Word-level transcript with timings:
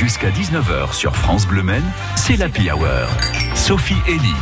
Jusqu'à 0.00 0.30
19h 0.30 0.94
sur 0.94 1.14
France 1.14 1.46
Bleu 1.46 1.62
Men, 1.62 1.82
c'est 2.16 2.38
l'Happy 2.38 2.70
Hour. 2.70 3.06
Sophie 3.54 4.00
Elie. 4.08 4.32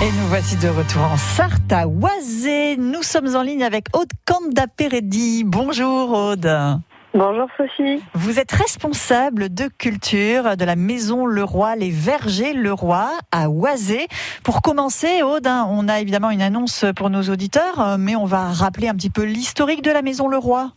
Et 0.00 0.12
nous 0.12 0.28
voici 0.28 0.56
de 0.56 0.68
retour 0.68 1.02
en 1.02 1.16
Sarthe 1.16 1.72
à 1.72 1.88
Oisé. 1.88 2.76
Nous 2.76 3.02
sommes 3.02 3.34
en 3.34 3.42
ligne 3.42 3.64
avec 3.64 3.86
Aude 3.92 4.12
Candapéredi. 4.24 5.42
Bonjour 5.44 6.12
Aude. 6.12 6.78
Bonjour 7.12 7.48
Sophie. 7.56 8.04
Vous 8.14 8.38
êtes 8.38 8.52
responsable 8.52 9.52
de 9.52 9.66
culture 9.66 10.56
de 10.56 10.64
la 10.64 10.76
maison 10.76 11.26
Leroy, 11.26 11.74
les 11.74 11.90
Vergers 11.90 12.54
Leroy 12.54 13.10
à 13.32 13.50
Oisé. 13.50 14.06
Pour 14.44 14.62
commencer, 14.62 15.24
Aude, 15.24 15.48
hein, 15.48 15.66
on 15.70 15.88
a 15.88 15.98
évidemment 15.98 16.30
une 16.30 16.42
annonce 16.42 16.84
pour 16.94 17.10
nos 17.10 17.22
auditeurs, 17.22 17.98
mais 17.98 18.14
on 18.14 18.26
va 18.26 18.52
rappeler 18.52 18.86
un 18.86 18.94
petit 18.94 19.10
peu 19.10 19.24
l'historique 19.24 19.82
de 19.82 19.90
la 19.90 20.02
maison 20.02 20.28
Leroy. 20.28 20.70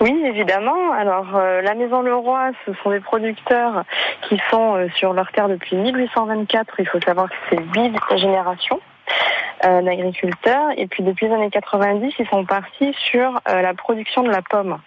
Oui, 0.00 0.22
évidemment. 0.24 0.92
Alors, 0.92 1.34
euh, 1.34 1.60
la 1.60 1.74
Maison 1.74 2.02
Leroy, 2.02 2.52
ce 2.64 2.72
sont 2.82 2.90
des 2.90 3.00
producteurs 3.00 3.84
qui 4.28 4.40
sont 4.48 4.76
euh, 4.76 4.88
sur 4.94 5.12
leur 5.12 5.32
terre 5.32 5.48
depuis 5.48 5.74
1824. 5.74 6.74
Il 6.78 6.86
faut 6.86 7.00
savoir 7.00 7.28
que 7.28 7.34
c'est 7.50 7.58
huit 7.58 7.96
générations 8.16 8.80
euh, 9.64 9.82
d'agriculteurs. 9.82 10.68
Et 10.76 10.86
puis, 10.86 11.02
depuis 11.02 11.26
les 11.26 11.34
années 11.34 11.50
90, 11.50 12.14
ils 12.16 12.28
sont 12.28 12.44
partis 12.44 12.94
sur 13.10 13.40
la 13.46 13.74
production 13.74 14.22
de 14.22 14.30
la 14.30 14.42
pomme. 14.42 14.78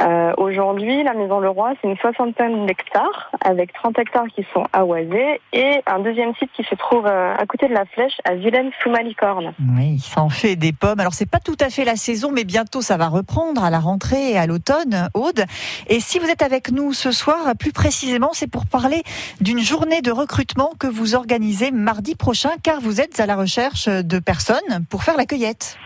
Euh, 0.00 0.32
Aujourd'hui, 0.36 1.02
la 1.02 1.14
Maison 1.14 1.40
Leroy, 1.40 1.72
c'est 1.80 1.88
une 1.88 1.96
soixantaine 1.96 2.66
d'hectares, 2.66 3.30
avec 3.44 3.72
30 3.72 3.98
hectares 3.98 4.26
qui 4.34 4.46
sont 4.54 4.64
à 4.72 4.84
Oisé, 4.84 5.40
et 5.52 5.82
un 5.86 5.98
deuxième 5.98 6.34
site 6.36 6.50
qui 6.54 6.62
se 6.64 6.74
trouve 6.74 7.06
euh, 7.06 7.34
à 7.34 7.46
côté 7.46 7.68
de 7.68 7.74
la 7.74 7.84
Flèche, 7.86 8.14
à 8.24 8.34
Vilaine 8.34 8.70
sous 8.82 8.90
Malicorne. 8.90 9.52
Oui, 9.76 9.98
ça 9.98 10.20
en 10.22 10.28
fait 10.28 10.56
des 10.56 10.72
pommes. 10.72 11.00
Alors 11.00 11.14
c'est 11.14 11.28
pas 11.28 11.40
tout 11.40 11.56
à 11.60 11.70
fait 11.70 11.84
la 11.84 11.96
saison, 11.96 12.30
mais 12.32 12.44
bientôt 12.44 12.80
ça 12.80 12.96
va 12.96 13.08
reprendre 13.08 13.64
à 13.64 13.70
la 13.70 13.80
rentrée 13.80 14.32
et 14.32 14.38
à 14.38 14.46
l'automne, 14.46 15.08
Aude. 15.14 15.44
Et 15.88 16.00
si 16.00 16.18
vous 16.18 16.26
êtes 16.26 16.42
avec 16.42 16.70
nous 16.70 16.92
ce 16.92 17.10
soir, 17.10 17.38
plus 17.58 17.72
précisément, 17.72 18.30
c'est 18.32 18.50
pour 18.50 18.66
parler 18.66 19.02
d'une 19.40 19.60
journée 19.60 20.02
de 20.02 20.12
recrutement 20.12 20.70
que 20.78 20.86
vous 20.86 21.14
organisez 21.14 21.70
mardi 21.70 22.14
prochain, 22.14 22.50
car 22.62 22.80
vous 22.80 23.00
êtes 23.00 23.18
à 23.20 23.26
la 23.26 23.36
recherche 23.36 23.88
de 23.88 24.18
personnes 24.18 24.86
pour 24.90 25.02
faire 25.02 25.16
la 25.16 25.26
cueillette. 25.26 25.76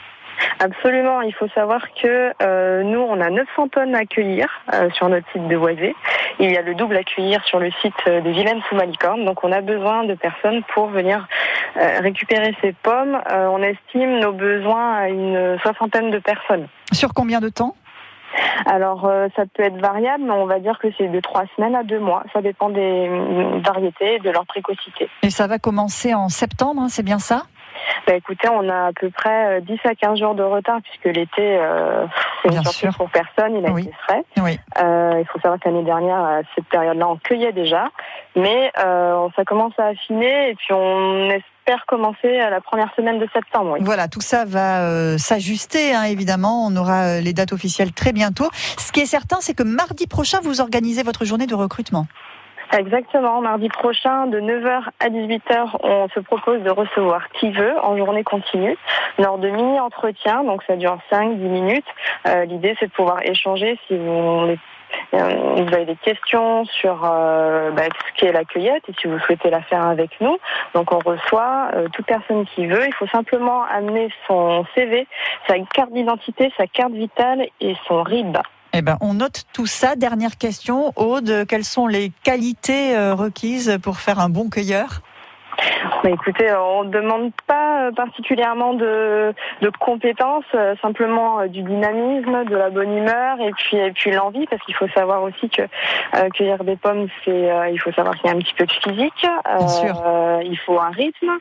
Absolument, 0.62 1.22
il 1.22 1.34
faut 1.34 1.48
savoir 1.48 1.82
que 2.00 2.32
euh, 2.40 2.84
nous, 2.84 3.00
on 3.00 3.20
a 3.20 3.30
900 3.30 3.66
tonnes 3.66 3.96
à 3.96 3.98
accueillir 3.98 4.46
euh, 4.72 4.88
sur 4.90 5.08
notre 5.08 5.28
site 5.32 5.48
de 5.48 5.56
Voisé. 5.56 5.96
Il 6.38 6.52
y 6.52 6.56
a 6.56 6.62
le 6.62 6.76
double 6.76 6.94
à 6.94 7.00
accueillir 7.00 7.44
sur 7.46 7.58
le 7.58 7.72
site 7.82 7.92
euh, 8.06 8.20
de 8.20 8.30
Vilaine 8.30 8.60
sous 8.68 8.76
Malicorne. 8.76 9.24
Donc 9.24 9.42
on 9.42 9.50
a 9.50 9.60
besoin 9.60 10.04
de 10.04 10.14
personnes 10.14 10.62
pour 10.72 10.86
venir 10.86 11.26
récupérer 11.74 12.54
ces 12.60 12.72
pommes. 12.74 13.18
on 13.30 13.62
estime 13.62 14.18
nos 14.20 14.32
besoins 14.32 14.94
à 14.94 15.08
une 15.08 15.58
soixantaine 15.62 16.10
de 16.10 16.18
personnes. 16.18 16.68
Sur 16.92 17.14
combien 17.14 17.40
de 17.40 17.48
temps? 17.48 17.74
Alors 18.66 19.10
ça 19.34 19.44
peut 19.54 19.62
être 19.62 19.80
variable, 19.80 20.24
mais 20.24 20.32
on 20.32 20.44
va 20.44 20.58
dire 20.58 20.78
que 20.78 20.88
c'est 20.98 21.08
de 21.08 21.20
trois 21.20 21.44
semaines 21.56 21.74
à 21.74 21.82
deux 21.82 21.98
mois. 21.98 22.24
Ça 22.34 22.42
dépend 22.42 22.68
des 22.68 23.08
variétés 23.64 24.16
et 24.16 24.18
de 24.18 24.28
leur 24.28 24.44
précocité. 24.44 25.08
Et 25.22 25.30
ça 25.30 25.46
va 25.46 25.58
commencer 25.58 26.12
en 26.12 26.28
septembre, 26.28 26.82
hein, 26.82 26.88
c'est 26.90 27.02
bien 27.02 27.18
ça? 27.18 27.44
Bah, 28.06 28.14
écoutez, 28.14 28.48
on 28.48 28.68
a 28.68 28.88
à 28.88 28.92
peu 28.92 29.10
près 29.10 29.60
10 29.60 29.72
euh, 29.72 29.88
à 29.88 29.94
15 29.94 30.18
jours 30.18 30.34
de 30.34 30.42
retard 30.42 30.80
puisque 30.82 31.16
l'été, 31.16 31.40
euh, 31.40 32.06
c'est 32.42 32.48
une 32.48 32.62
surprise 32.62 32.96
pour 32.96 33.10
personne, 33.10 33.56
il 33.56 33.66
a 33.66 33.78
été 33.78 33.92
frais. 34.06 34.24
Euh, 34.38 35.20
il 35.20 35.26
faut 35.26 35.38
savoir 35.40 35.60
que 35.60 35.68
l'année 35.68 35.84
dernière, 35.84 36.18
à 36.18 36.40
cette 36.54 36.66
période-là, 36.66 37.08
on 37.08 37.16
cueillait 37.16 37.52
déjà, 37.52 37.90
mais 38.34 38.72
euh, 38.78 39.28
ça 39.36 39.44
commence 39.44 39.74
à 39.78 39.86
affiner 39.86 40.50
et 40.50 40.54
puis 40.54 40.72
on 40.72 41.30
espère 41.30 41.84
commencer 41.86 42.38
la 42.38 42.60
première 42.60 42.92
semaine 42.96 43.20
de 43.20 43.28
septembre. 43.32 43.76
Voilà, 43.80 44.08
tout 44.08 44.20
ça 44.20 44.44
va 44.44 45.16
s'ajuster, 45.18 45.94
hein, 45.94 46.04
évidemment. 46.04 46.66
On 46.66 46.74
aura 46.76 47.20
les 47.20 47.32
dates 47.32 47.52
officielles 47.52 47.92
très 47.92 48.12
bientôt. 48.12 48.48
Ce 48.52 48.90
qui 48.90 49.00
est 49.00 49.06
certain, 49.06 49.36
c'est 49.40 49.54
que 49.54 49.62
mardi 49.62 50.06
prochain, 50.06 50.40
vous 50.42 50.60
organisez 50.60 51.02
votre 51.02 51.24
journée 51.24 51.46
de 51.46 51.54
recrutement. 51.54 52.06
Exactement. 52.72 53.42
Mardi 53.42 53.68
prochain, 53.68 54.26
de 54.26 54.40
9h 54.40 54.84
à 54.98 55.08
18h, 55.10 55.76
on 55.82 56.08
se 56.08 56.20
propose 56.20 56.62
de 56.62 56.70
recevoir 56.70 57.28
qui 57.38 57.50
veut 57.50 57.78
en 57.82 57.98
journée 57.98 58.24
continue, 58.24 58.76
lors 59.18 59.36
de 59.36 59.50
mini-entretiens, 59.50 60.42
donc 60.44 60.62
ça 60.66 60.76
dure 60.76 60.96
5-10 61.10 61.36
minutes. 61.36 61.86
Euh, 62.26 62.46
l'idée, 62.46 62.74
c'est 62.80 62.86
de 62.86 62.92
pouvoir 62.92 63.20
échanger 63.24 63.78
si 63.86 63.98
vous, 63.98 64.56
euh, 65.12 65.66
avez 65.72 65.84
des 65.84 65.96
questions 65.96 66.64
sur 66.64 67.02
euh, 67.04 67.70
bah, 67.72 67.82
ce 67.84 68.20
qu'est 68.20 68.32
la 68.32 68.44
cueillette 68.44 68.84
et 68.88 68.94
si 68.98 69.06
vous 69.06 69.18
souhaitez 69.20 69.50
la 69.50 69.60
faire 69.60 69.86
avec 69.86 70.18
nous. 70.22 70.38
Donc 70.72 70.92
on 70.92 70.98
reçoit 70.98 71.70
toute 71.92 72.06
personne 72.06 72.46
qui 72.54 72.66
veut. 72.66 72.86
Il 72.86 72.94
faut 72.94 73.08
simplement 73.08 73.64
amener 73.64 74.08
son 74.26 74.64
CV, 74.74 75.06
sa 75.46 75.58
carte 75.74 75.92
d'identité, 75.92 76.50
sa 76.56 76.66
carte 76.66 76.92
vitale 76.92 77.46
et 77.60 77.76
son 77.86 78.02
RIB. 78.02 78.38
Eh 78.74 78.80
ben, 78.80 78.96
on 79.02 79.14
note 79.14 79.44
tout 79.52 79.66
ça. 79.66 79.96
Dernière 79.96 80.38
question, 80.38 80.92
Aude, 80.96 81.44
quelles 81.46 81.64
sont 81.64 81.86
les 81.86 82.10
qualités 82.24 82.96
euh, 82.96 83.14
requises 83.14 83.78
pour 83.82 83.98
faire 83.98 84.18
un 84.18 84.30
bon 84.30 84.48
cueilleur? 84.48 85.02
Bah 86.02 86.08
écoutez, 86.10 86.50
on 86.54 86.84
ne 86.84 86.90
demande 86.90 87.32
pas 87.46 87.82
euh, 87.82 87.92
particulièrement 87.92 88.72
de, 88.72 89.34
compétences, 89.78 90.46
euh, 90.54 90.74
simplement 90.80 91.46
du 91.46 91.62
dynamisme, 91.62 92.44
de 92.46 92.56
la 92.56 92.70
bonne 92.70 92.96
humeur 92.96 93.38
et 93.40 93.52
puis 93.52 93.76
et 93.76 93.92
puis 93.92 94.10
l'envie, 94.10 94.46
parce 94.46 94.62
qu'il 94.62 94.74
faut 94.74 94.88
savoir 94.88 95.22
aussi 95.22 95.50
que 95.50 95.62
cueillir 96.30 96.64
des 96.64 96.76
pommes, 96.76 97.08
c'est 97.24 97.50
il 97.70 97.78
faut 97.78 97.92
savoir 97.92 98.16
qu'il 98.16 98.30
y 98.30 98.32
a 98.32 98.36
un 98.36 98.40
petit 98.40 98.54
peu 98.54 98.64
de 98.64 98.72
physique, 98.72 99.26
il 100.44 100.58
faut 100.64 100.80
un 100.80 100.90
rythme. 100.90 101.38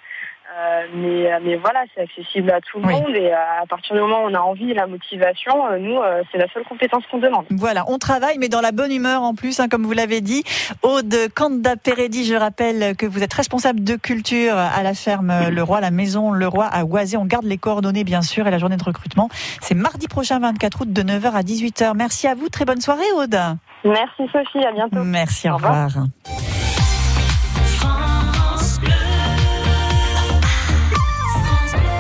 Euh, 0.51 0.85
mais, 0.93 1.31
euh, 1.31 1.39
mais 1.41 1.55
voilà, 1.55 1.83
c'est 1.93 2.01
accessible 2.01 2.51
à 2.51 2.59
tout 2.59 2.79
le 2.79 2.87
monde 2.87 3.15
et 3.15 3.31
à 3.31 3.63
partir 3.69 3.95
du 3.95 4.01
moment 4.01 4.23
où 4.23 4.29
on 4.29 4.33
a 4.33 4.39
envie 4.39 4.71
et 4.71 4.73
la 4.73 4.85
motivation, 4.85 5.65
euh, 5.67 5.77
nous, 5.77 5.97
c'est 6.31 6.37
la 6.37 6.47
seule 6.53 6.65
compétence 6.65 7.03
qu'on 7.09 7.19
demande. 7.19 7.45
Voilà, 7.51 7.85
on 7.87 7.97
travaille, 7.97 8.37
mais 8.37 8.49
dans 8.49 8.59
la 8.59 8.71
bonne 8.71 8.91
humeur 8.91 9.21
en 9.21 9.33
plus, 9.33 9.59
hein, 9.59 9.69
comme 9.69 9.85
vous 9.85 9.93
l'avez 9.93 10.19
dit. 10.19 10.43
Aude 10.81 11.15
Kanda 11.33 11.77
Peredi, 11.77 12.25
je 12.25 12.35
rappelle 12.35 12.97
que 12.97 13.05
vous 13.05 13.23
êtes 13.23 13.33
responsable 13.33 13.83
de 13.83 13.95
culture 13.95 14.57
à 14.57 14.83
la 14.83 14.93
ferme 14.93 15.33
Le 15.49 15.63
Roi, 15.63 15.79
la 15.79 15.91
maison 15.91 16.31
Le 16.31 16.47
Roi 16.47 16.65
à 16.65 16.83
Oisé. 16.83 17.15
On 17.15 17.25
garde 17.25 17.45
les 17.45 17.57
coordonnées, 17.57 18.03
bien 18.03 18.21
sûr, 18.21 18.47
et 18.47 18.51
la 18.51 18.57
journée 18.57 18.77
de 18.77 18.83
recrutement. 18.83 19.29
C'est 19.61 19.75
mardi 19.75 20.07
prochain, 20.07 20.39
24 20.39 20.81
août, 20.81 20.91
de 20.91 21.01
9h 21.01 21.31
à 21.31 21.41
18h. 21.43 21.93
Merci 21.95 22.27
à 22.27 22.35
vous, 22.35 22.49
très 22.49 22.65
bonne 22.65 22.81
soirée, 22.81 23.09
Aude. 23.15 23.39
Merci 23.85 24.23
Sophie, 24.31 24.65
à 24.65 24.71
bientôt. 24.73 25.03
Merci, 25.03 25.49
au, 25.49 25.55
revoir. 25.55 25.89